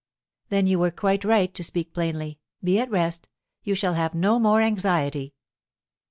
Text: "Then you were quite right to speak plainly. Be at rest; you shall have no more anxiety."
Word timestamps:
"Then 0.49 0.65
you 0.65 0.79
were 0.79 0.89
quite 0.89 1.23
right 1.23 1.53
to 1.53 1.63
speak 1.63 1.93
plainly. 1.93 2.39
Be 2.63 2.79
at 2.79 2.89
rest; 2.89 3.29
you 3.63 3.75
shall 3.75 3.93
have 3.93 4.15
no 4.15 4.39
more 4.39 4.59
anxiety." 4.59 5.35